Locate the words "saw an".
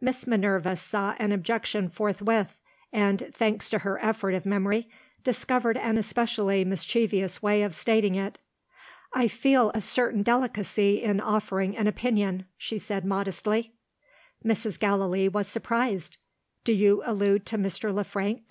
0.76-1.32